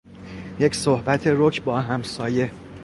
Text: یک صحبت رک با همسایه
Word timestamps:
یک 0.59 0.75
صحبت 0.75 1.21
رک 1.27 1.61
با 1.61 1.81
همسایه 1.81 2.51